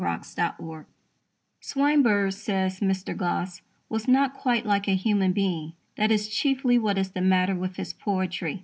[0.01, 0.85] GENIUS WITHOUT EYES
[1.59, 3.15] Swinburne, says Mr.
[3.15, 7.53] Gosse, "was not quite like a human being." That is chiefly what is the matter
[7.53, 8.59] with his poetry.